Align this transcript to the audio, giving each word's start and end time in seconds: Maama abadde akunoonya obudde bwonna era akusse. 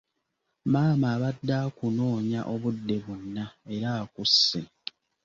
Maama 0.71 1.07
abadde 1.15 1.53
akunoonya 1.65 2.41
obudde 2.53 2.95
bwonna 3.03 3.45
era 3.73 3.89
akusse. 4.01 4.61